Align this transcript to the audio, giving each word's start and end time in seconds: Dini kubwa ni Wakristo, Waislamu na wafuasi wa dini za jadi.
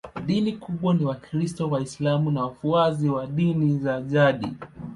Dini 0.25 0.53
kubwa 0.53 0.93
ni 0.93 1.05
Wakristo, 1.05 1.69
Waislamu 1.69 2.31
na 2.31 2.41
wafuasi 2.43 3.09
wa 3.09 3.27
dini 3.27 3.77
za 3.79 4.01
jadi. 4.01 4.47